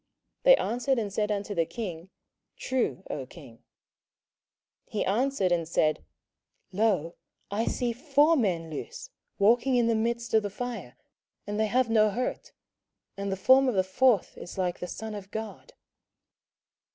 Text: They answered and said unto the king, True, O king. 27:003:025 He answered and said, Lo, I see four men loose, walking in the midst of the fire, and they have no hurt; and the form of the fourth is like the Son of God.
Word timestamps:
They 0.41 0.55
answered 0.55 0.97
and 0.97 1.13
said 1.13 1.29
unto 1.31 1.53
the 1.53 1.67
king, 1.67 2.09
True, 2.57 3.03
O 3.11 3.27
king. 3.27 3.57
27:003:025 4.91 4.93
He 4.93 5.05
answered 5.05 5.51
and 5.51 5.67
said, 5.67 6.03
Lo, 6.71 7.13
I 7.51 7.65
see 7.65 7.93
four 7.93 8.35
men 8.35 8.71
loose, 8.71 9.11
walking 9.37 9.75
in 9.75 9.85
the 9.85 9.93
midst 9.93 10.33
of 10.33 10.41
the 10.41 10.49
fire, 10.49 10.97
and 11.45 11.59
they 11.59 11.67
have 11.67 11.91
no 11.91 12.09
hurt; 12.09 12.51
and 13.15 13.31
the 13.31 13.37
form 13.37 13.67
of 13.69 13.75
the 13.75 13.83
fourth 13.83 14.39
is 14.39 14.57
like 14.57 14.79
the 14.79 14.87
Son 14.87 15.13
of 15.13 15.29
God. 15.29 15.71